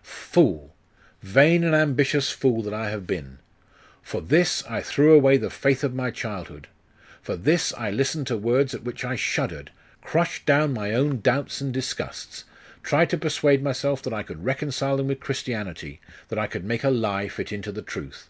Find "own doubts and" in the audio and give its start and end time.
10.94-11.74